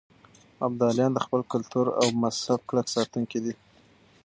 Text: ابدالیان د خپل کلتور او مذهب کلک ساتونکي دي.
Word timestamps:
ابدالیان 0.65 1.11
د 1.13 1.19
خپل 1.25 1.41
کلتور 1.51 1.85
او 1.99 2.05
مذهب 2.23 2.59
کلک 2.69 2.87
ساتونکي 2.95 3.39
دي. 3.43 3.53